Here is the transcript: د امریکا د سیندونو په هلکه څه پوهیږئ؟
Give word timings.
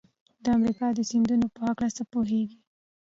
د 0.43 0.45
امریکا 0.57 0.87
د 0.93 0.99
سیندونو 1.09 1.45
په 1.53 1.59
هلکه 1.65 1.87
څه 1.95 2.03
پوهیږئ؟ 2.11 2.57